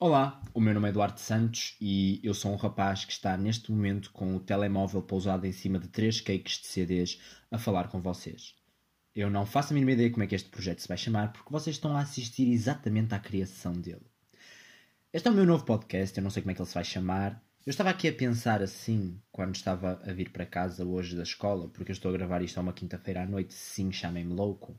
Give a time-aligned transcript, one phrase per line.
[0.00, 3.72] Olá, o meu nome é Eduardo Santos e eu sou um rapaz que está neste
[3.72, 7.20] momento com o telemóvel pousado em cima de três cakes de CDs
[7.50, 8.54] a falar com vocês.
[9.12, 11.50] Eu não faço a mínima ideia como é que este projeto se vai chamar porque
[11.50, 14.06] vocês estão a assistir exatamente à criação dele.
[15.12, 16.84] Este é o meu novo podcast, eu não sei como é que ele se vai
[16.84, 21.22] chamar, eu estava aqui a pensar assim, quando estava a vir para casa hoje da
[21.22, 24.74] escola, porque eu estou a gravar isto a uma quinta-feira à noite, sim, chamem-me louco.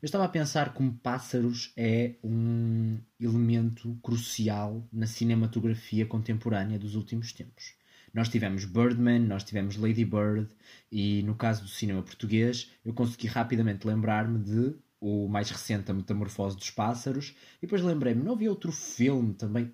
[0.00, 7.32] Eu estava a pensar como pássaros é um elemento crucial na cinematografia contemporânea dos últimos
[7.32, 7.74] tempos.
[8.14, 10.46] Nós tivemos Birdman, nós tivemos Lady Bird,
[10.92, 15.94] e no caso do cinema português, eu consegui rapidamente lembrar-me de o mais recente, A
[15.94, 19.72] Metamorfose dos Pássaros, e depois lembrei-me, não havia outro filme também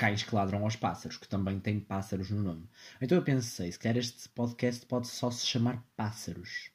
[0.00, 2.66] Cães que Ladram aos Pássaros, que também tem pássaros no nome.
[3.02, 6.70] Então eu pensei, se calhar este podcast pode só se chamar Pássaros.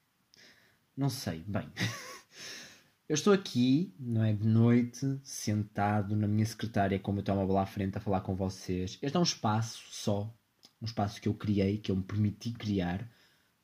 [0.95, 1.67] Não sei, bem.
[3.09, 7.57] eu estou aqui, não é, de noite, sentado na minha secretária com o meu telemóvel
[7.57, 8.99] à frente a falar com vocês.
[9.01, 10.31] Este é um espaço só,
[10.79, 13.01] um espaço que eu criei, que eu me permiti criar,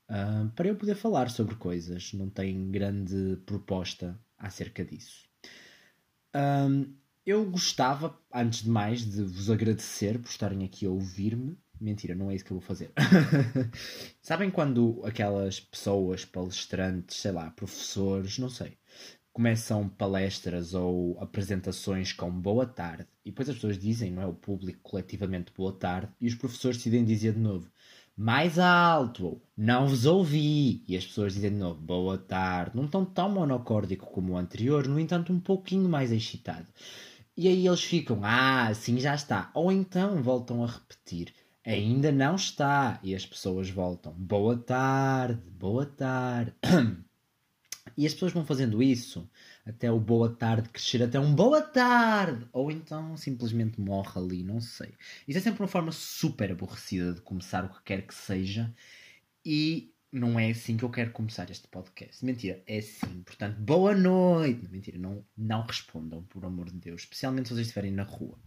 [0.10, 2.14] uh, para eu poder falar sobre coisas.
[2.14, 5.30] Não tem grande proposta acerca disso.
[6.34, 11.58] Um, eu gostava, antes de mais, de vos agradecer por estarem aqui a ouvir-me.
[11.80, 12.92] Mentira, não é isso que eu vou fazer.
[14.22, 18.78] Sabem quando aquelas pessoas, palestrantes, sei lá, professores, não sei,
[19.34, 24.28] começam palestras ou apresentações com boa tarde e depois as pessoas dizem, não é?
[24.28, 27.72] O público coletivamente boa tarde e os professores decidem dizer de novo
[28.16, 30.84] mais alto, não vos ouvi.
[30.88, 32.76] E as pessoas dizem de novo, boa tarde.
[32.76, 36.68] Não tão tão monocórdico como o anterior, no entanto, um pouquinho mais excitado.
[37.42, 39.50] E aí eles ficam, ah, assim já está.
[39.56, 41.34] Ou então voltam a repetir,
[41.66, 43.00] ainda não está.
[43.02, 46.54] E as pessoas voltam, boa tarde, boa tarde.
[47.98, 49.30] E as pessoas vão fazendo isso
[49.66, 52.48] até o boa tarde crescer até um boa tarde.
[52.54, 54.94] Ou então simplesmente morre ali, não sei.
[55.28, 58.74] Isso é sempre uma forma super aborrecida de começar o que quer que seja.
[59.44, 62.24] E não é assim que eu quero começar este podcast.
[62.26, 63.22] Mentira, é assim.
[63.24, 64.68] Portanto, boa noite.
[64.70, 67.02] Mentira, não, não respondam, por amor de Deus.
[67.02, 68.38] Especialmente se vocês estiverem na rua.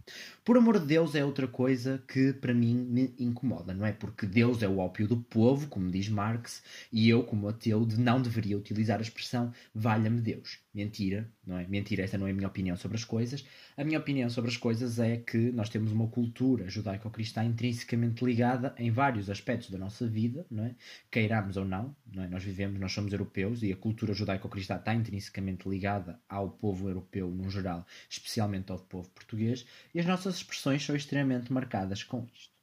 [0.43, 3.91] Por amor de Deus é outra coisa que para mim me incomoda, não é?
[3.91, 8.21] Porque Deus é o ópio do povo, como diz Marx, e eu, como ateu, não
[8.21, 10.59] deveria utilizar a expressão valha-me Deus.
[10.73, 11.67] Mentira, não é?
[11.67, 13.45] Mentira, essa não é a minha opinião sobre as coisas.
[13.77, 18.73] A minha opinião sobre as coisas é que nós temos uma cultura judaico-cristã intrinsecamente ligada
[18.77, 20.75] em vários aspectos da nossa vida, não é?
[21.11, 22.27] Queiramos ou não, não é?
[22.27, 27.29] Nós vivemos, nós somos europeus e a cultura judaico-cristã está intrinsecamente ligada ao povo europeu
[27.29, 32.53] no geral, especialmente ao povo português, e as nossas expressões são extremamente marcadas com isto.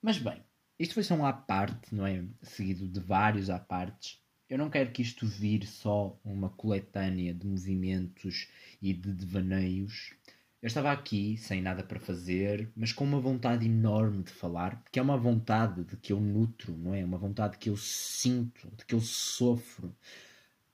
[0.00, 0.42] Mas bem,
[0.78, 2.24] isto foi só um à parte, não é?
[2.42, 4.21] Seguido de vários à partes
[4.52, 8.48] eu não quero que isto vire só uma coletânea de movimentos
[8.82, 10.12] e de devaneios.
[10.60, 14.98] Eu estava aqui sem nada para fazer, mas com uma vontade enorme de falar, porque
[14.98, 17.02] é uma vontade de que eu nutro, não é?
[17.02, 19.96] Uma vontade que eu sinto, de que eu sofro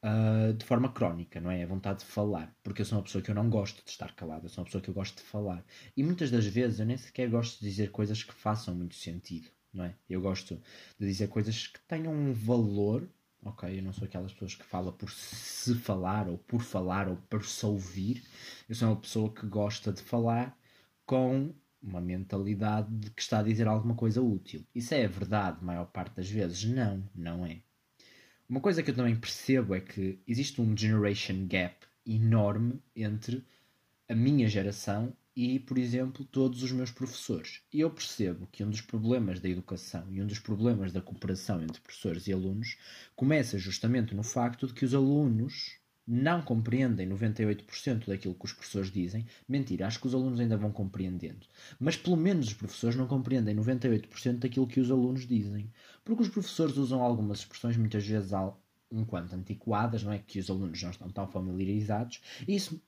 [0.03, 1.63] uh, de forma crónica, não é?
[1.63, 4.13] A vontade de falar, porque eu sou uma pessoa que eu não gosto de estar
[4.13, 5.65] calada, eu sou uma pessoa que eu gosto de falar.
[5.97, 9.49] E muitas das vezes eu nem sequer gosto de dizer coisas que façam muito sentido,
[9.73, 9.95] não é?
[10.11, 10.61] Eu gosto
[10.99, 13.09] de dizer coisas que tenham um valor
[13.45, 13.79] ok?
[13.79, 17.45] Eu não sou aquelas pessoas que fala por se falar, ou por falar, ou por
[17.45, 18.23] se ouvir.
[18.69, 20.57] Eu sou uma pessoa que gosta de falar
[21.07, 24.65] com uma mentalidade de que está a dizer alguma coisa útil.
[24.75, 26.65] Isso é verdade, a maior parte das vezes?
[26.65, 27.61] Não, não é.
[28.49, 33.45] Uma coisa que eu também percebo é que existe um generation gap enorme entre
[34.09, 37.63] a minha geração e, por exemplo, todos os meus professores.
[37.73, 41.63] E eu percebo que um dos problemas da educação e um dos problemas da cooperação
[41.63, 42.77] entre professores e alunos
[43.15, 48.91] começa justamente no facto de que os alunos não compreendem 98% daquilo que os professores
[48.91, 49.27] dizem.
[49.49, 51.47] Mentira, acho que os alunos ainda vão compreendendo.
[51.79, 55.71] Mas pelo menos os professores não compreendem 98% daquilo que os alunos dizem.
[56.05, 58.33] Porque os professores usam algumas expressões muitas vezes
[58.91, 60.19] enquanto antiquadas, não é?
[60.19, 62.21] Que os alunos não estão tão familiarizados.
[62.49, 62.83] E isso,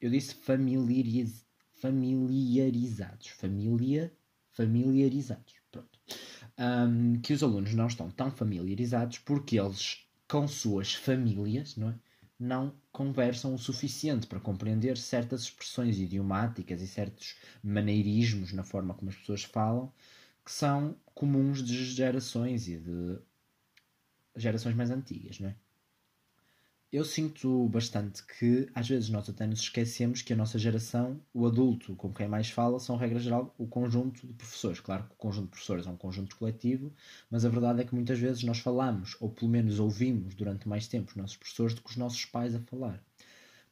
[0.00, 1.49] eu disse familiarizados
[1.80, 3.28] familiarizados.
[3.28, 4.12] Família,
[4.52, 5.54] familiarizados.
[5.70, 5.98] Pronto.
[6.58, 11.94] Um, que os alunos não estão tão familiarizados porque eles, com suas famílias, não, é?
[12.38, 19.10] não conversam o suficiente para compreender certas expressões idiomáticas e certos maneirismos na forma como
[19.10, 19.92] as pessoas falam
[20.44, 23.18] que são comuns de gerações e de
[24.36, 25.56] gerações mais antigas, não é?
[26.92, 31.46] Eu sinto bastante que às vezes nós até nos esquecemos que a nossa geração, o
[31.46, 34.80] adulto com quem mais fala, são, regra geral, o conjunto de professores.
[34.80, 36.92] Claro que o conjunto de professores é um conjunto coletivo,
[37.30, 40.88] mas a verdade é que muitas vezes nós falamos, ou pelo menos ouvimos durante mais
[40.88, 43.00] tempo os nossos professores do que os nossos pais a falar.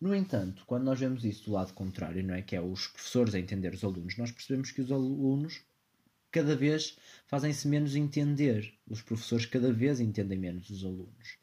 [0.01, 2.43] No entanto, quando nós vemos isso do lado contrário, não é?
[2.43, 5.61] Que é os professores a entender os alunos, nós percebemos que os alunos
[6.31, 8.73] cada vez fazem-se menos entender.
[8.89, 11.37] Os professores cada vez entendem menos os alunos.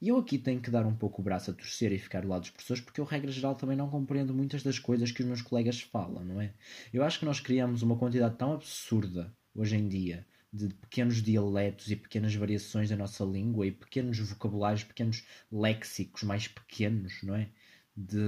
[0.00, 2.28] E eu aqui tenho que dar um pouco o braço a torcer e ficar do
[2.28, 5.26] lado dos professores, porque eu, regra geral, também não compreendo muitas das coisas que os
[5.26, 6.54] meus colegas falam, não é?
[6.92, 11.90] Eu acho que nós criamos uma quantidade tão absurda hoje em dia de pequenos dialetos
[11.90, 17.50] e pequenas variações da nossa língua e pequenos vocabulários, pequenos léxicos mais pequenos, não é?
[17.96, 18.18] De,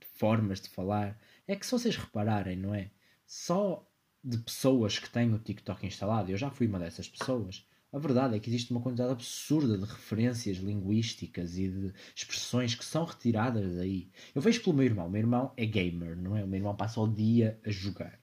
[0.00, 1.18] de formas de falar.
[1.46, 2.90] É que se vocês repararem, não é?
[3.26, 3.88] Só
[4.22, 8.34] de pessoas que têm o TikTok instalado, eu já fui uma dessas pessoas a verdade
[8.34, 13.76] é que existe uma quantidade absurda de referências linguísticas e de expressões que são retiradas
[13.76, 14.10] daí.
[14.34, 15.06] Eu vejo pelo meu irmão.
[15.06, 16.42] O meu irmão é gamer, não é?
[16.42, 18.20] O meu irmão passa o dia a jogar.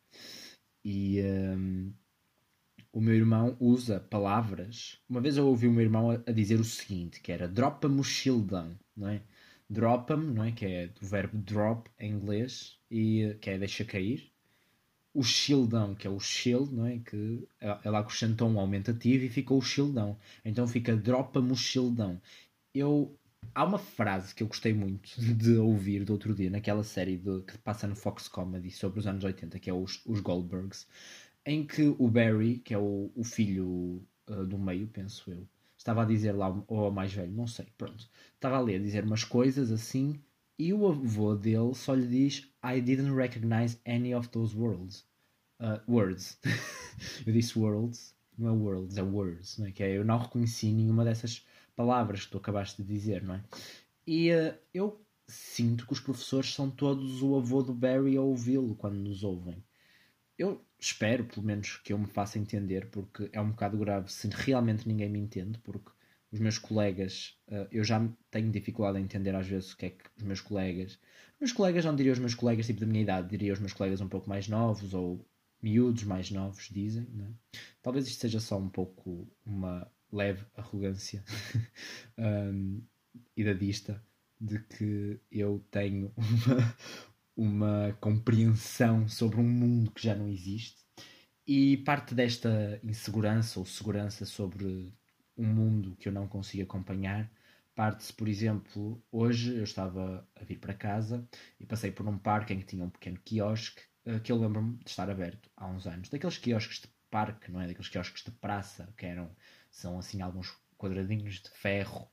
[0.83, 1.93] E um,
[2.91, 4.99] o meu irmão usa palavras.
[5.07, 8.03] Uma vez eu ouvi o meu irmão a, dizer o seguinte, que era dropa-me o
[8.03, 9.23] shieldão, não é?
[9.69, 10.51] Dropa-me, não é?
[10.51, 14.30] Que é do verbo drop em inglês, e que é deixa cair
[15.13, 16.99] o shieldão, que é o shield, não é?
[16.99, 17.47] Que
[17.83, 20.17] ela acrescentou um aumentativo e ficou o shieldão.
[20.43, 22.21] Então fica dropa-me o shieldão.
[22.73, 23.17] Eu,
[23.53, 27.41] há uma frase que eu gostei muito de ouvir do outro dia, naquela série de,
[27.41, 30.87] que passa no Fox Comedy sobre os anos 80, que é os, os Goldbergs,
[31.45, 35.47] em que o Barry, que é o, o filho uh, do meio, penso eu,
[35.77, 38.83] estava a dizer lá, ou o mais velho, não sei, pronto, estava a ler, a
[38.83, 40.21] dizer umas coisas assim
[40.61, 45.03] e o avô dele só lhe diz I didn't recognize any of those words.
[45.59, 46.37] Uh, words.
[47.25, 49.71] eu disse worlds, não é worlds, é words, não é?
[49.71, 51.43] Que é, eu não reconheci nenhuma dessas
[51.75, 53.43] palavras que tu acabaste de dizer, não é?
[54.05, 58.75] E uh, eu sinto que os professores são todos o avô do Barry a ouvi-lo
[58.75, 59.63] quando nos ouvem.
[60.37, 64.27] Eu espero, pelo menos, que eu me faça entender, porque é um bocado grave se
[64.27, 65.89] realmente ninguém me entende, porque
[66.31, 69.89] os meus colegas, uh, eu já tenho dificuldade em entender às vezes o que é
[69.89, 73.01] que os meus colegas, os meus colegas não diria os meus colegas tipo da minha
[73.01, 75.25] idade, diria os meus colegas um pouco mais novos ou
[75.61, 77.57] miúdos mais novos dizem, é?
[77.81, 81.23] talvez isto seja só um pouco uma leve arrogância
[82.17, 82.81] um,
[83.35, 84.01] idadista
[84.39, 86.75] de que eu tenho uma,
[87.35, 90.81] uma compreensão sobre um mundo que já não existe
[91.45, 94.93] e parte desta insegurança ou segurança sobre
[95.37, 97.31] um mundo que eu não consigo acompanhar.
[97.75, 101.27] Parte-se, por exemplo, hoje eu estava a vir para casa
[101.59, 104.77] e passei por um parque em que tinha um pequeno quiosque uh, que eu lembro-me
[104.77, 106.09] de estar aberto há uns anos.
[106.09, 107.67] Daqueles quiosques de parque, não é?
[107.67, 109.29] Daqueles quiosques de praça, que eram,
[109.69, 112.09] são assim alguns quadradinhos de ferro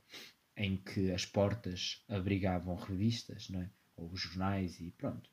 [0.57, 3.71] em que as portas abrigavam revistas, não é?
[3.97, 5.31] Ou jornais e pronto.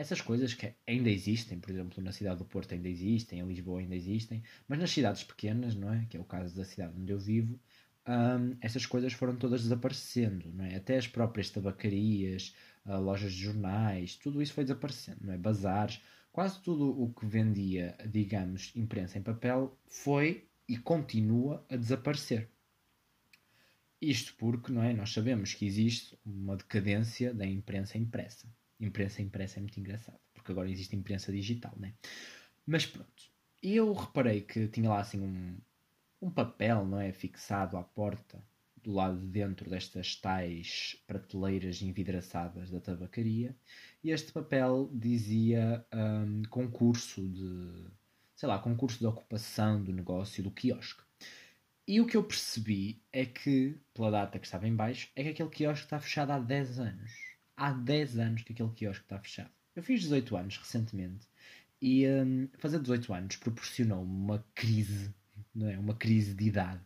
[0.00, 3.80] Essas coisas que ainda existem, por exemplo, na cidade do Porto ainda existem, em Lisboa
[3.80, 6.06] ainda existem, mas nas cidades pequenas, não é?
[6.08, 7.60] Que é o caso da cidade onde eu vivo,
[8.08, 10.74] um, essas coisas foram todas desaparecendo, não é?
[10.74, 12.54] Até as próprias tabacarias,
[12.86, 15.36] uh, lojas de jornais, tudo isso foi desaparecendo, não é?
[15.36, 16.00] Bazares,
[16.32, 22.48] quase tudo o que vendia, digamos, imprensa em papel foi e continua a desaparecer.
[24.00, 24.94] Isto porque, não é?
[24.94, 28.48] Nós sabemos que existe uma decadência da imprensa impressa
[28.80, 31.94] imprensa impressa é muito engraçado, porque agora existe imprensa digital, né?
[32.66, 33.22] Mas pronto,
[33.62, 35.58] eu reparei que tinha lá assim um,
[36.20, 37.12] um papel, não é?
[37.12, 38.42] Fixado à porta,
[38.82, 43.54] do lado de dentro destas tais prateleiras envidraçadas da tabacaria,
[44.02, 47.86] e este papel dizia um, concurso de,
[48.34, 51.02] sei lá, concurso de ocupação do negócio do quiosque.
[51.86, 55.28] E o que eu percebi é que, pela data que estava em baixo, é que
[55.30, 57.29] aquele quiosque está fechado há 10 anos
[57.60, 59.50] há 10 anos que aquele quiosque está fechado.
[59.76, 61.28] Eu fiz 18 anos recentemente
[61.80, 65.14] e um, fazer 18 anos proporcionou-me uma crise,
[65.54, 65.78] não é?
[65.78, 66.80] uma crise de idade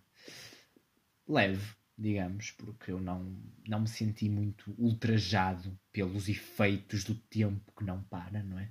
[1.29, 7.85] leve, digamos, porque eu não, não me senti muito ultrajado pelos efeitos do tempo que
[7.85, 8.69] não para, não é?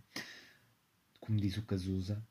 [1.21, 2.21] Como diz o Cazuza.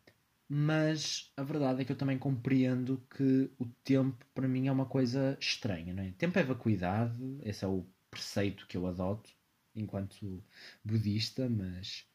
[0.47, 4.85] Mas a verdade é que eu também compreendo que o tempo para mim é uma
[4.85, 6.13] coisa estranha, não é?
[6.13, 9.31] Tempo é vacuidade, esse é o preceito que eu adoto
[9.75, 10.43] enquanto
[10.85, 12.07] budista, mas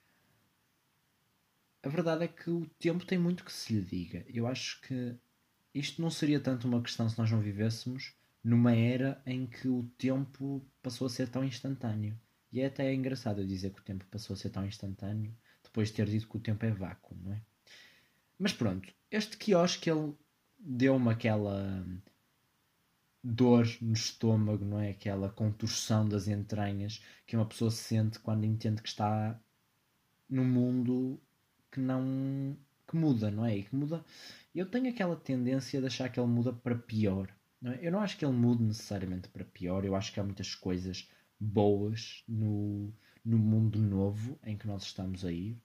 [1.83, 4.25] a verdade é que o tempo tem muito que se lhe diga.
[4.27, 5.15] Eu acho que
[5.73, 9.83] isto não seria tanto uma questão se nós não vivêssemos numa era em que o
[9.97, 12.19] tempo passou a ser tão instantâneo.
[12.51, 15.89] E é até engraçado eu dizer que o tempo passou a ser tão instantâneo depois
[15.89, 17.41] de ter dito que o tempo é vácuo, não é?
[18.39, 20.13] Mas pronto, este quiosque ele
[20.57, 21.85] deu-me aquela
[23.23, 24.91] dor no estômago, não é?
[24.91, 29.39] Aquela contorção das entranhas que uma pessoa sente quando entende que está
[30.29, 31.19] num mundo
[31.71, 32.57] que não
[32.87, 33.57] que muda, não é?
[33.57, 34.03] E que muda.
[34.55, 37.29] Eu tenho aquela tendência de achar que ele muda para pior.
[37.61, 37.79] Não é?
[37.81, 39.83] Eu não acho que ele mude necessariamente para pior.
[39.83, 41.09] Eu acho que há muitas coisas
[41.39, 42.93] boas no,
[43.23, 45.57] no mundo novo em que nós estamos a ir.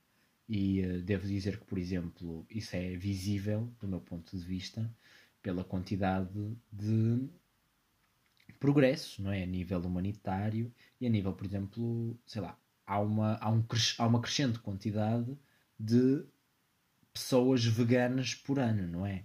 [0.48, 4.92] E uh, devo dizer que, por exemplo, isso é visível, do meu ponto de vista,
[5.40, 7.28] pela quantidade de
[8.62, 9.42] progresso, não é?
[9.42, 13.64] A nível humanitário e a nível, por exemplo, sei lá, há uma, há um,
[13.98, 15.36] há uma crescente quantidade
[15.78, 16.24] de
[17.12, 19.24] pessoas veganas por ano, não é?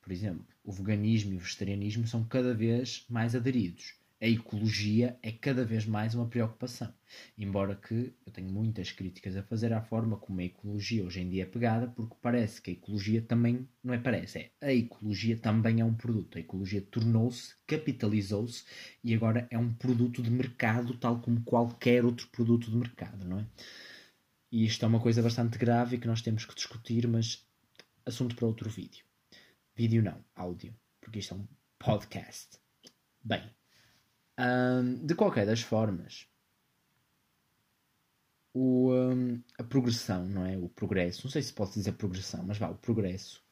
[0.00, 5.32] Por exemplo, o veganismo e o vegetarianismo são cada vez mais aderidos a ecologia é
[5.32, 6.92] cada vez mais uma preocupação.
[7.38, 11.28] Embora que eu tenho muitas críticas a fazer à forma como a ecologia hoje em
[11.30, 15.38] dia é pegada, porque parece que a ecologia também, não é parece, é a ecologia
[15.38, 16.36] também é um produto.
[16.36, 18.64] A ecologia tornou-se, capitalizou-se
[19.02, 23.40] e agora é um produto de mercado, tal como qualquer outro produto de mercado, não
[23.40, 23.46] é?
[24.52, 27.46] E isto é uma coisa bastante grave que nós temos que discutir, mas
[28.04, 29.04] assunto para outro vídeo.
[29.74, 31.48] Vídeo não, áudio, porque isto é um
[31.78, 32.58] podcast.
[33.24, 33.42] Bem,
[34.38, 36.26] um, de qualquer das formas,
[38.52, 40.56] o, um, a progressão, não é?
[40.56, 43.42] O progresso, não sei se posso dizer progressão, mas vá, o progresso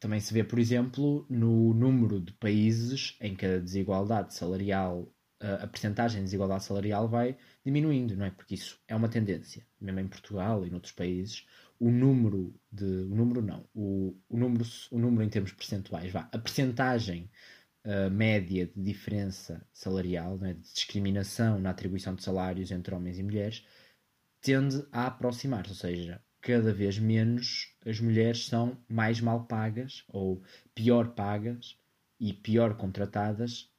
[0.00, 5.66] também se vê, por exemplo, no número de países em que a desigualdade salarial, a
[5.66, 8.30] percentagem de desigualdade salarial vai diminuindo, não é?
[8.30, 11.46] Porque isso é uma tendência, mesmo em Portugal e noutros países,
[11.80, 16.28] o número de, o número não, o, o número, o número em termos percentuais, vá,
[16.32, 17.30] a percentagem
[17.88, 23.22] uh, média de diferença salarial, né, de discriminação na atribuição de salários entre homens e
[23.22, 23.64] mulheres,
[24.42, 30.42] tende a aproximar-se, ou seja, cada vez menos as mulheres são mais mal pagas ou
[30.74, 31.78] pior pagas
[32.20, 33.70] e pior contratadas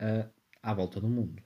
[0.00, 0.28] uh,
[0.62, 1.42] à volta do mundo.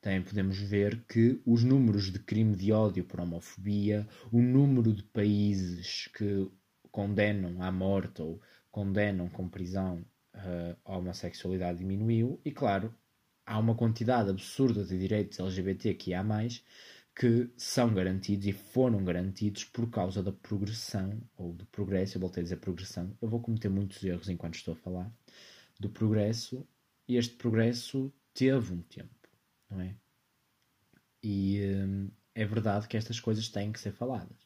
[0.00, 5.02] Também podemos ver que os números de crime de ódio por homofobia, o número de
[5.02, 6.50] países que
[6.90, 12.94] condenam à morte ou condenam com prisão a homossexualidade diminuiu e, claro,
[13.44, 16.64] há uma quantidade absurda de direitos LGBT que há mais
[17.14, 22.16] que são garantidos e foram garantidos por causa da progressão ou do progresso.
[22.16, 23.14] Eu voltei a dizer progressão.
[23.20, 25.12] Eu vou cometer muitos erros enquanto estou a falar
[25.78, 26.66] do progresso
[27.08, 29.28] e este progresso teve um tempo,
[29.68, 29.94] não é?
[31.22, 34.38] E hum, é verdade que estas coisas têm que ser faladas.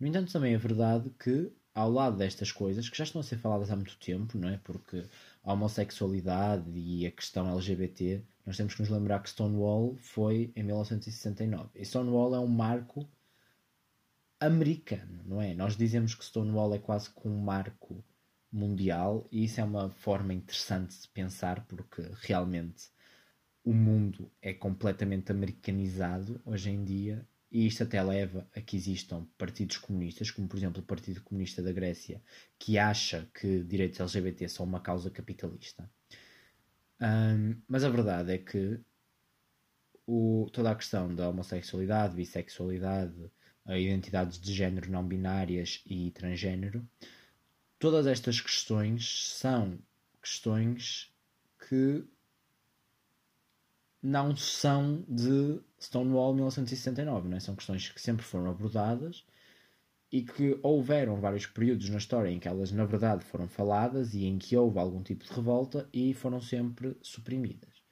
[0.00, 3.36] No entanto, também é verdade que ao lado destas coisas, que já estão a ser
[3.36, 4.56] faladas há muito tempo, não é?
[4.64, 5.04] Porque
[5.44, 10.62] a homossexualidade e a questão LGBT, nós temos que nos lembrar que Stonewall foi em
[10.62, 11.68] 1969.
[11.74, 13.06] E Stonewall é um marco
[14.40, 15.52] americano, não é?
[15.52, 18.02] Nós dizemos que Stonewall é quase como um marco
[18.50, 22.88] mundial e isso é uma forma interessante de pensar porque realmente
[23.62, 29.26] o mundo é completamente americanizado hoje em dia e isto até leva a que existam
[29.38, 32.22] partidos comunistas, como por exemplo o Partido Comunista da Grécia,
[32.58, 35.90] que acha que direitos LGBT são uma causa capitalista.
[37.00, 38.78] Um, mas a verdade é que
[40.06, 43.32] o, toda a questão da homossexualidade, bissexualidade,
[43.66, 46.86] identidades de género não binárias e transgênero,
[47.78, 49.78] todas estas questões são
[50.20, 51.10] questões
[51.66, 52.04] que
[54.02, 57.40] não são de Stonewall 1969, não é?
[57.40, 59.24] são questões que sempre foram abordadas
[60.10, 64.24] e que houveram vários períodos na história em que elas na verdade foram faladas e
[64.24, 67.82] em que houve algum tipo de revolta e foram sempre suprimidas.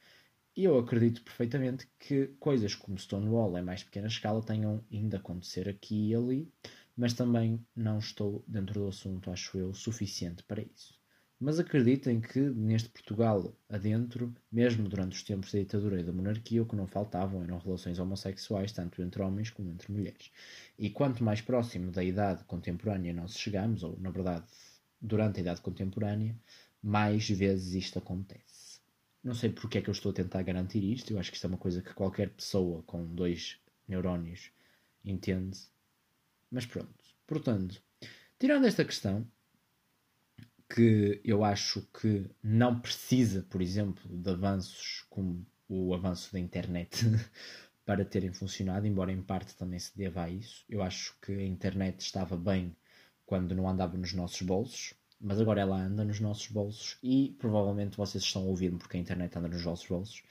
[0.57, 5.69] E eu acredito perfeitamente que coisas como Stonewall em mais pequena escala tenham ainda acontecer
[5.69, 6.53] aqui e ali,
[6.97, 11.04] mas também não estou dentro do assunto, acho eu, suficiente para isso.
[11.45, 16.63] Mas acreditem que neste Portugal adentro, mesmo durante os tempos da ditadura e da monarquia,
[16.63, 20.33] o que não faltavam eram relações homossexuais, tanto entre homens como entre mulheres.
[20.79, 24.47] E quanto mais próximo da idade contemporânea nós chegamos, ou na verdade
[24.99, 26.35] durante a idade contemporânea,
[26.83, 28.81] mais vezes isto acontece.
[29.23, 31.45] Não sei porque é que eu estou a tentar garantir isto, eu acho que isto
[31.45, 34.51] é uma coisa que qualquer pessoa com dois neurónios
[35.05, 35.61] entende.
[36.51, 37.05] Mas pronto.
[37.27, 37.83] Portanto,
[38.39, 39.27] tirando esta questão,
[40.69, 47.01] que eu acho que não precisa, por exemplo, de avanços como o avanço da internet
[47.85, 50.65] para terem funcionado, embora em parte também se deva a isso.
[50.69, 52.77] Eu acho que a internet estava bem
[53.27, 57.97] quando não andava nos nossos bolsos, mas agora ela anda nos nossos bolsos e provavelmente
[57.97, 60.23] vocês estão a ouvir-me porque a internet anda nos vossos bolsos.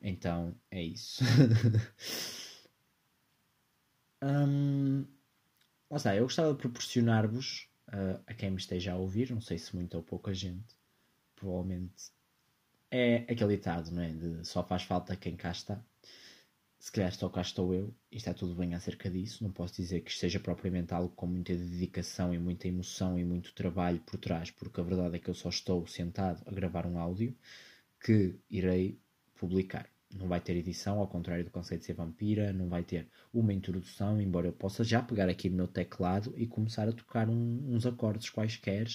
[0.00, 1.22] Então é isso.
[4.22, 5.04] hum,
[5.90, 9.74] lá eu gostava de proporcionar-vos uh, a quem me esteja a ouvir, não sei se
[9.74, 10.76] muita ou pouca gente,
[11.36, 12.12] provavelmente
[12.90, 14.10] é aquele ditado, não é?
[14.10, 15.82] De só faz falta quem cá está.
[16.78, 19.42] Se calhar só cá estou eu, e está tudo bem acerca disso.
[19.44, 23.54] Não posso dizer que seja propriamente algo com muita dedicação e muita emoção e muito
[23.54, 26.98] trabalho por trás, porque a verdade é que eu só estou sentado a gravar um
[26.98, 27.34] áudio
[28.00, 28.98] que irei
[29.36, 29.88] publicar.
[30.16, 33.52] Não vai ter edição, ao contrário do conceito de ser vampira, não vai ter uma
[33.52, 37.74] introdução, embora eu possa já pegar aqui no meu teclado e começar a tocar um,
[37.74, 38.86] uns acordes quaisquer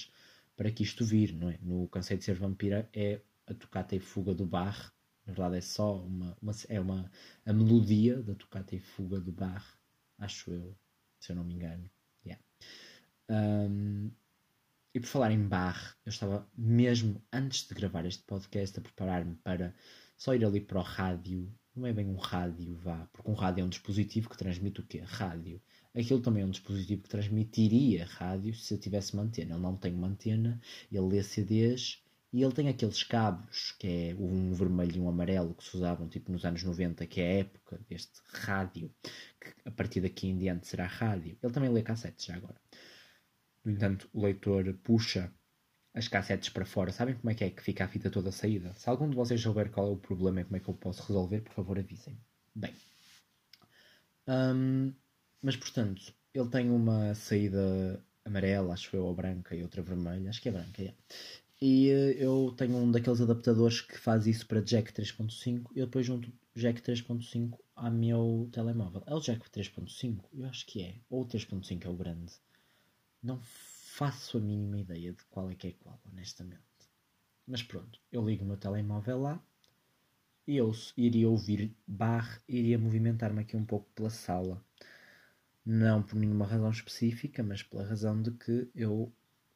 [0.56, 1.58] para que isto vir, não é?
[1.62, 4.92] No conceito de ser vampira é a tocata e fuga do Bach,
[5.26, 7.10] na verdade é só uma, uma é uma
[7.46, 9.64] a melodia da tocata e fuga do Bach,
[10.18, 10.76] acho eu,
[11.20, 11.90] se eu não me engano.
[12.24, 12.42] Yeah.
[13.30, 14.10] Um,
[14.94, 19.36] e por falar em Bach, eu estava mesmo antes de gravar este podcast a preparar-me
[19.36, 19.74] para
[20.18, 21.50] só ir ali para o rádio.
[21.74, 24.84] Não é bem um rádio, vá, porque um rádio é um dispositivo que transmite o
[24.84, 24.98] quê?
[24.98, 25.62] Rádio.
[25.94, 29.54] Aquilo também é um dispositivo que transmitiria rádio se eu tivesse uma antena.
[29.54, 30.60] Ele não tem uma antena,
[30.90, 35.54] ele lê CDs e ele tem aqueles cabos, que é um vermelho e um amarelo,
[35.54, 38.92] que se usavam tipo nos anos 90, que é a época deste rádio,
[39.40, 41.38] que a partir daqui em diante será rádio.
[41.40, 42.60] Ele também lê cassetes já agora.
[43.64, 45.32] No entanto, o leitor puxa
[45.98, 46.92] as cassetes para fora.
[46.92, 48.72] Sabem como é que é que fica a fita toda saída?
[48.76, 51.02] Se algum de vocês souber qual é o problema e como é que eu posso
[51.02, 52.16] resolver, por favor avisem.
[52.54, 52.72] Bem.
[54.28, 54.92] Um,
[55.42, 60.30] mas portanto, ele tem uma saída amarela, acho eu, ou branca e outra vermelha.
[60.30, 60.94] Acho que é branca, é.
[61.60, 66.06] E uh, eu tenho um daqueles adaptadores que faz isso para jack 3.5 e depois
[66.06, 69.02] junto jack 3.5 ao meu telemóvel.
[69.04, 70.24] É o jack 3.5?
[70.32, 70.94] Eu acho que é.
[71.10, 72.32] Ou o 3.5 é o grande.
[73.20, 73.40] Não
[73.98, 76.62] faço a mínima ideia de qual é que é qual, honestamente.
[77.44, 79.42] Mas pronto, eu ligo o meu telemóvel lá
[80.46, 84.64] e eu iria ouvir barre, iria movimentar-me aqui um pouco pela sala.
[85.66, 89.12] Não por nenhuma razão específica, mas pela razão de que eu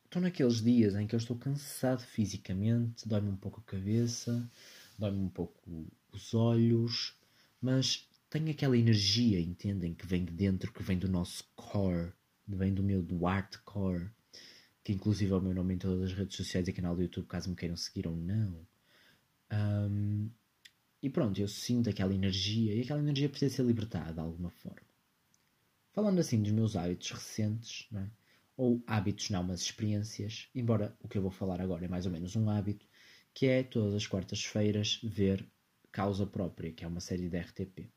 [0.07, 4.51] estou naqueles dias em que eu estou cansado fisicamente, dói-me um pouco a cabeça,
[4.99, 7.17] dói-me um pouco os olhos,
[7.61, 12.13] mas tenho aquela energia, entendem, que vem de dentro, que vem do nosso core,
[12.49, 13.21] vem do meu do
[13.65, 14.11] core
[14.85, 17.27] que inclusive é o meu nome em todas as redes sociais e canal do YouTube,
[17.27, 18.67] caso me queiram seguir ou não.
[19.53, 20.31] Um,
[21.03, 24.87] e pronto, eu sinto aquela energia e aquela energia precisa ser libertada de alguma forma.
[25.93, 28.11] Falando assim dos meus hábitos recentes, não é?
[28.57, 32.13] ou hábitos não, mas experiências, embora o que eu vou falar agora é mais ou
[32.13, 32.87] menos um hábito,
[33.35, 35.47] que é todas as quartas-feiras ver
[35.91, 37.91] Causa Própria, que é uma série da RTP.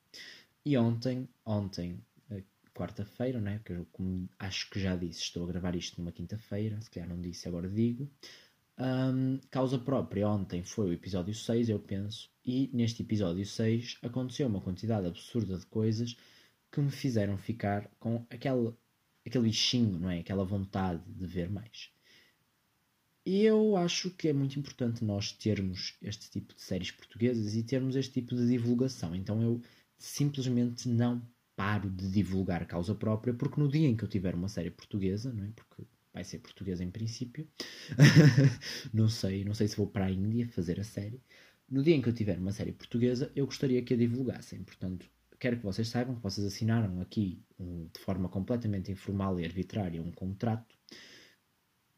[0.65, 2.01] E ontem, ontem
[2.75, 3.57] quarta-feira, né?
[3.59, 7.09] Porque eu, como acho que já disse, estou a gravar isto numa quinta-feira, se calhar
[7.09, 8.11] não disse, agora digo.
[8.77, 14.47] Um, causa própria, ontem foi o episódio 6, eu penso, e neste episódio 6 aconteceu
[14.47, 16.17] uma quantidade absurda de coisas
[16.69, 18.73] que me fizeram ficar com aquele,
[19.25, 20.19] aquele bichinho, não é?
[20.19, 21.89] Aquela vontade de ver mais.
[23.25, 27.63] E eu acho que é muito importante nós termos este tipo de séries portuguesas e
[27.63, 29.15] termos este tipo de divulgação.
[29.15, 29.61] Então eu
[29.97, 34.49] simplesmente não paro de divulgar causa própria, porque no dia em que eu tiver uma
[34.49, 35.51] série portuguesa, não é?
[35.55, 37.47] Porque vai ser portuguesa em princípio,
[38.93, 41.21] não sei, não sei se vou para a Índia fazer a série.
[41.69, 44.63] No dia em que eu tiver uma série portuguesa, eu gostaria que a divulgassem.
[44.63, 49.45] Portanto, quero que vocês saibam que vocês assinaram aqui, um, de forma completamente informal e
[49.45, 50.75] arbitrária, um contrato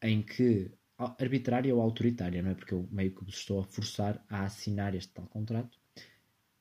[0.02, 2.54] em que arbitrária ou autoritária, não é?
[2.54, 5.78] Porque eu meio que vos estou a forçar a assinar este tal contrato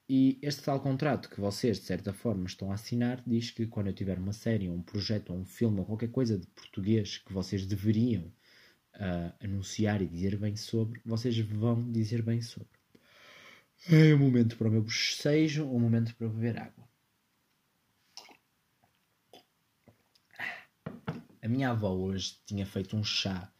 [0.10, 3.88] e este tal contrato que vocês, de certa forma, estão a assinar diz que quando
[3.88, 7.66] eu tiver uma série, um projeto, um filme, ou qualquer coisa de português que vocês
[7.66, 8.24] deveriam
[8.96, 12.78] uh, anunciar e dizer bem sobre, vocês vão dizer bem sobre.
[13.90, 16.88] É um momento para o meu bochejo, um momento para beber água.
[21.42, 23.52] A minha avó hoje tinha feito um chá,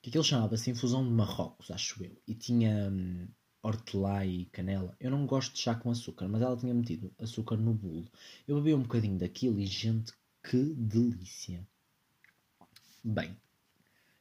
[0.00, 2.90] que aquilo chamava-se infusão de Marrocos, acho eu, e tinha.
[2.90, 3.28] Hum,
[3.64, 4.94] hortelã e canela.
[5.00, 8.06] Eu não gosto de chá com açúcar, mas ela tinha metido açúcar no bolo.
[8.46, 11.66] Eu bebi um bocadinho daquilo e, gente, que delícia!
[13.02, 13.36] Bem,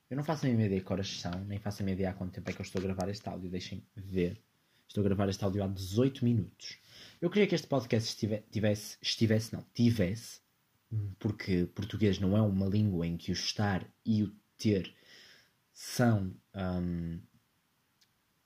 [0.09, 2.13] eu não faço a minha ideia de horas são, nem faço a minha ideia há
[2.13, 3.49] quanto tempo é que eu estou a gravar este áudio.
[3.49, 4.41] Deixem ver.
[4.87, 6.77] Estou a gravar este áudio há 18 minutos.
[7.19, 10.39] Eu queria que este podcast estivesse, tivesse, estivesse, não, tivesse,
[11.19, 14.93] porque português não é uma língua em que o estar e o ter
[15.73, 17.19] são um,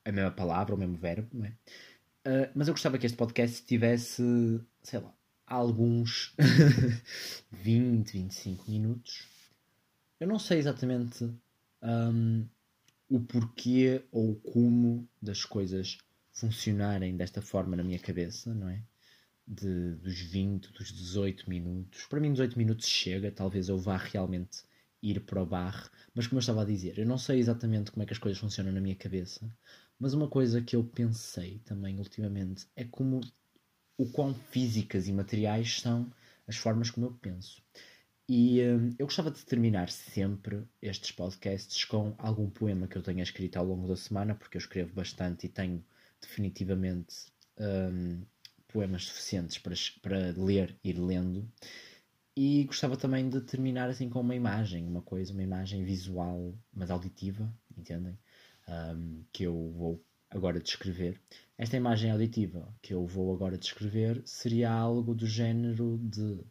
[0.07, 1.49] a mesma palavra, o mesmo verbo, não é?
[2.25, 4.23] Uh, mas eu gostava que este podcast tivesse,
[4.81, 5.13] sei lá,
[5.45, 6.33] alguns
[7.51, 9.27] 20, 25 minutos.
[10.19, 11.29] Eu não sei exatamente
[11.81, 12.45] um,
[13.09, 15.97] o porquê ou como das coisas
[16.33, 18.81] funcionarem desta forma na minha cabeça, não é?
[19.47, 22.05] De, dos 20, dos 18 minutos.
[22.07, 24.63] Para mim, 18 minutos chega, talvez eu vá realmente
[25.01, 28.03] ir para o bar, mas como eu estava a dizer, eu não sei exatamente como
[28.03, 29.49] é que as coisas funcionam na minha cabeça,
[29.99, 33.21] mas uma coisa que eu pensei também ultimamente é como
[33.97, 36.11] o quão físicas e materiais são
[36.47, 37.61] as formas como eu penso.
[38.29, 43.23] E hum, eu gostava de terminar sempre estes podcasts com algum poema que eu tenha
[43.23, 45.83] escrito ao longo da semana, porque eu escrevo bastante e tenho
[46.21, 48.21] definitivamente um,
[48.67, 51.49] poemas suficientes para, para ler, ir lendo.
[52.35, 56.91] E gostava também de terminar assim com uma imagem, uma coisa, uma imagem visual, mas
[56.91, 58.17] auditiva, entendem?
[58.67, 61.19] Um, que eu vou agora descrever.
[61.57, 66.43] Esta imagem auditiva que eu vou agora descrever seria algo do género de.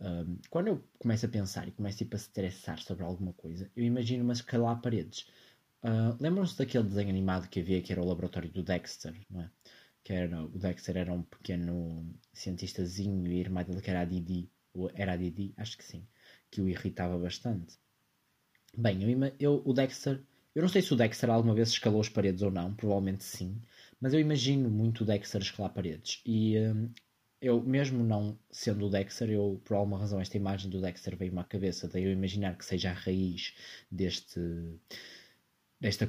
[0.00, 3.84] Um, quando eu começo a pensar e começo tipo, a estressar sobre alguma coisa, eu
[3.84, 5.26] imagino-me a escalar paredes.
[5.82, 9.50] Uh, Lembram-se daquele desenho animado que havia que era o laboratório do Dexter, não é?
[10.04, 14.04] Que era, o Dexter era um pequeno cientistazinho e a irmã dele que era a
[14.04, 14.50] Didi,
[14.94, 16.06] era a Didi, acho que sim,
[16.50, 17.78] que o irritava bastante.
[18.76, 20.22] Bem, eu, eu, o Dexter
[20.58, 23.62] eu não sei se o Dexter alguma vez escalou as paredes ou não, provavelmente sim,
[24.00, 26.20] mas eu imagino muito o Dexter escalar paredes.
[26.26, 26.90] E hum,
[27.40, 31.38] eu, mesmo não sendo o Dexter, eu, por alguma razão, esta imagem do Dexter veio-me
[31.38, 33.54] à cabeça, daí eu imaginar que seja a raiz
[33.88, 34.40] deste,
[35.80, 36.08] desta,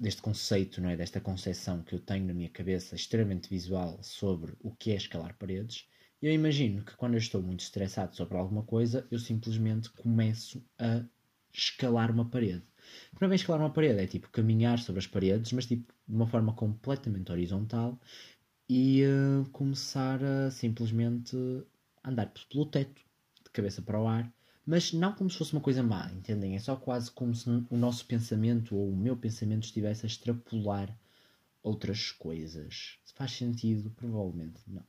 [0.00, 0.96] deste conceito, não é?
[0.96, 5.36] desta concepção que eu tenho na minha cabeça, extremamente visual, sobre o que é escalar
[5.36, 5.86] paredes.
[6.22, 11.04] Eu imagino que quando eu estou muito estressado sobre alguma coisa, eu simplesmente começo a
[11.52, 12.69] escalar uma parede.
[13.20, 16.14] Não é bem escalar uma parede, é tipo caminhar sobre as paredes, mas tipo de
[16.14, 17.98] uma forma completamente horizontal
[18.68, 21.36] e uh, começar a simplesmente
[22.04, 23.02] andar pelo teto,
[23.44, 24.32] de cabeça para o ar,
[24.64, 26.54] mas não como se fosse uma coisa má, entendem?
[26.54, 30.96] É só quase como se o nosso pensamento ou o meu pensamento estivesse a extrapolar
[31.62, 32.98] outras coisas.
[33.04, 34.84] Se faz sentido, provavelmente não.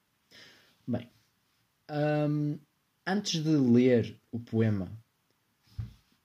[0.88, 1.10] Bem,
[2.30, 2.60] um,
[3.06, 4.92] antes de ler o poema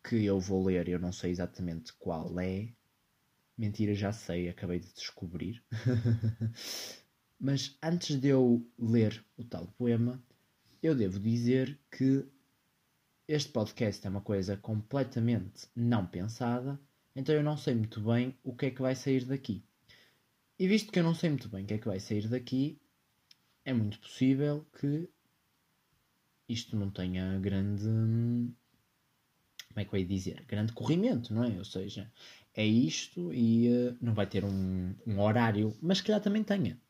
[0.09, 2.73] que eu vou ler, eu não sei exatamente qual é.
[3.59, 5.65] Mentira, já sei, acabei de descobrir.
[7.41, 10.23] Mas antes de eu ler o tal poema,
[10.81, 12.25] eu devo dizer que
[13.27, 16.81] este podcast é uma coisa completamente não pensada,
[17.15, 19.65] então eu não sei muito bem o que é que vai sair daqui.
[20.59, 22.81] E visto que eu não sei muito bem o que é que vai sair daqui,
[23.65, 25.09] é muito possível que
[26.49, 27.89] isto não tenha grande
[29.77, 30.43] como é que eu ia dizer?
[30.49, 31.59] Grande corrimento, não é?
[31.59, 32.11] Ou seja,
[32.55, 36.81] é isto e uh, não vai ter um, um horário, mas que já também tenha.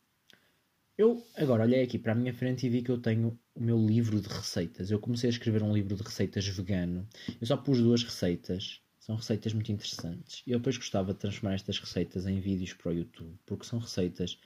[0.97, 3.77] Eu agora olhei aqui para a minha frente e vi que eu tenho o meu
[3.77, 4.89] livro de receitas.
[4.89, 7.07] Eu comecei a escrever um livro de receitas vegano.
[7.41, 8.81] Eu só pus duas receitas.
[9.01, 10.45] São receitas muito interessantes.
[10.47, 13.81] E eu depois gostava de transformar estas receitas em vídeos para o YouTube, porque são
[13.81, 14.39] receitas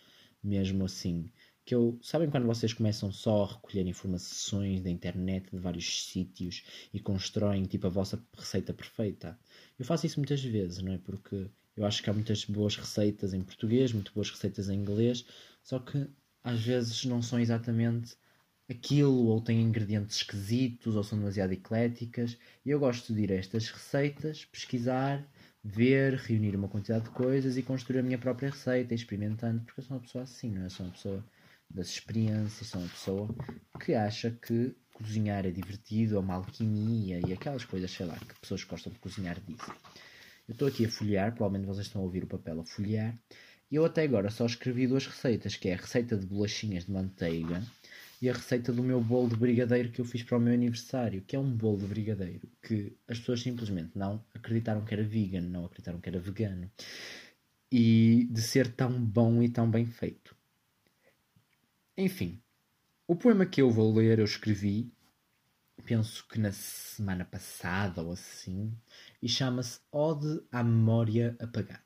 [0.43, 1.31] mesmo assim
[1.65, 1.99] que eu.
[2.03, 7.65] Sabem quando vocês começam só a recolher informações da internet, de vários sítios e constroem
[7.65, 9.39] tipo a vossa receita perfeita?
[9.79, 10.99] Eu faço isso muitas vezes, não é?
[10.99, 15.25] Porque eu acho que há muitas boas receitas em português, muito boas receitas em inglês,
[15.63, 16.07] só que
[16.43, 18.17] às vezes não são exatamente
[18.69, 22.39] aquilo, ou têm ingredientes esquisitos, ou são demasiado ecléticas.
[22.65, 25.27] E eu gosto de ir a estas receitas, pesquisar,
[25.63, 29.85] ver, reunir uma quantidade de coisas e construir a minha própria receita, experimentando, porque eu
[29.85, 30.69] sou uma pessoa assim, não é?
[30.69, 31.25] Sou uma pessoa
[31.71, 33.29] das experiências, sou uma pessoa
[33.79, 38.39] que acha que cozinhar é divertido, é uma alquimia e aquelas coisas, sei lá, que
[38.41, 39.75] pessoas gostam de cozinhar dizem.
[40.49, 43.17] Eu estou aqui a folhear, provavelmente vocês estão a ouvir o papel a folhear,
[43.71, 46.91] e eu até agora só escrevi duas receitas, que é a receita de bolachinhas de
[46.91, 47.63] manteiga
[48.21, 51.23] e a receita do meu bolo de brigadeiro que eu fiz para o meu aniversário,
[51.23, 55.43] que é um bolo de brigadeiro que as pessoas simplesmente não acreditaram que era vegan,
[55.43, 56.71] não acreditaram que era vegano.
[57.73, 60.35] E de ser tão bom e tão bem feito.
[62.03, 62.41] Enfim,
[63.07, 64.91] o poema que eu vou ler eu escrevi,
[65.85, 68.75] penso que na semana passada ou assim,
[69.21, 71.85] e chama-se Ode à Memória Apagada.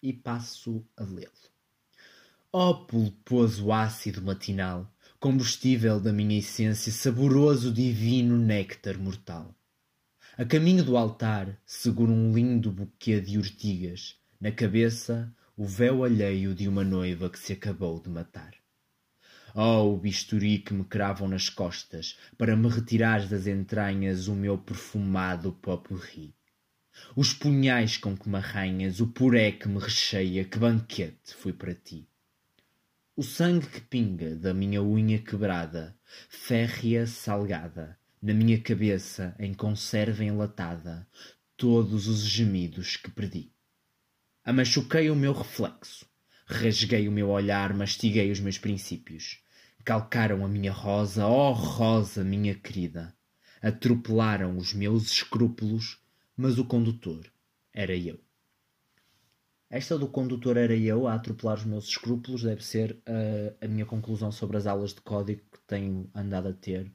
[0.00, 1.32] E passo a lê-lo.
[2.52, 9.52] Ó oh, pulposo ácido matinal, combustível da minha essência, saboroso divino néctar mortal.
[10.38, 16.54] A caminho do altar, seguro um lindo buquê de urtigas, na cabeça, o véu alheio
[16.54, 18.54] de uma noiva que se acabou de matar.
[19.58, 25.50] Oh, bisturi que me cravam nas costas, para me retirar das entranhas o meu perfumado
[25.50, 26.34] popurri.
[27.16, 31.74] Os punhais com que me arranhas, o puré que me recheia, que banquete foi para
[31.74, 32.06] ti.
[33.16, 35.96] O sangue que pinga da minha unha quebrada,
[36.28, 41.08] férrea salgada, na minha cabeça em conserva enlatada,
[41.56, 43.50] todos os gemidos que perdi.
[44.44, 46.04] Amachuquei o meu reflexo,
[46.44, 49.45] rasguei o meu olhar, mastiguei os meus princípios
[49.86, 53.14] calcaram a minha rosa, ó oh rosa, minha querida.
[53.62, 56.02] Atropelaram os meus escrúpulos,
[56.36, 57.24] mas o condutor
[57.72, 58.18] era eu.
[59.70, 63.86] Esta do condutor era eu a atropelar os meus escrúpulos deve ser uh, a minha
[63.86, 66.92] conclusão sobre as aulas de código que tenho andado a ter.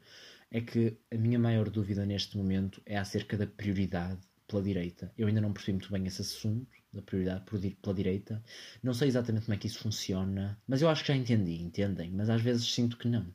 [0.51, 5.13] É que a minha maior dúvida neste momento é acerca da prioridade pela direita.
[5.17, 8.43] Eu ainda não percebi muito bem esse assunto da prioridade por pela direita.
[8.83, 12.11] Não sei exatamente como é que isso funciona, mas eu acho que já entendi, entendem?
[12.11, 13.33] Mas às vezes sinto que não.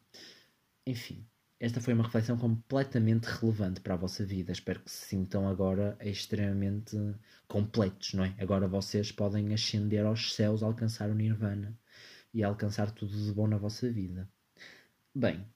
[0.87, 1.27] Enfim,
[1.59, 4.53] esta foi uma reflexão completamente relevante para a vossa vida.
[4.53, 6.97] Espero que se sintam agora extremamente
[7.49, 8.35] completos, não é?
[8.39, 11.79] Agora vocês podem ascender aos céus, alcançar o Nirvana
[12.35, 14.29] e alcançar tudo de bom na vossa vida.
[15.15, 15.47] Bem,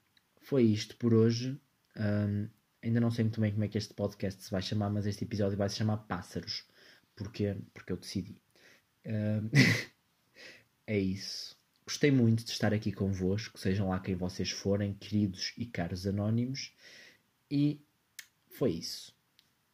[0.41, 1.59] foi isto por hoje.
[1.95, 2.49] Um,
[2.81, 5.23] ainda não sei muito bem como é que este podcast se vai chamar, mas este
[5.23, 6.65] episódio vai se chamar Pássaros.
[7.15, 7.55] Porquê?
[7.73, 8.41] Porque eu decidi.
[9.05, 9.49] Um,
[10.87, 11.57] é isso.
[11.85, 16.73] Gostei muito de estar aqui convosco, sejam lá quem vocês forem, queridos e caros anónimos.
[17.49, 17.81] E
[18.49, 19.13] foi isso.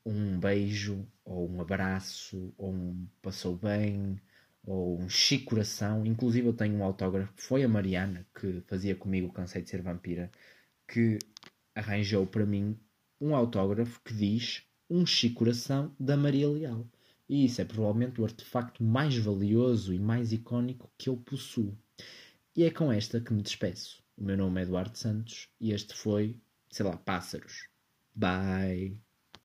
[0.06, 4.20] Um beijo, ou um abraço, ou um passou bem,
[4.66, 6.06] ou um chique coração.
[6.06, 9.82] Inclusive eu tenho um autógrafo, foi a Mariana, que fazia comigo o Cansei de Ser
[9.82, 10.32] Vampira,
[10.88, 11.20] que
[11.76, 12.80] arranjou para mim
[13.20, 16.88] um autógrafo que diz um chique coração da Maria Leal.
[17.30, 21.78] E isso é provavelmente o artefacto mais valioso e mais icónico que eu possuo.
[22.56, 24.04] E é com esta que me despeço.
[24.18, 27.68] O meu nome é Eduardo Santos e este foi, sei lá, Pássaros.
[28.16, 29.07] Bye!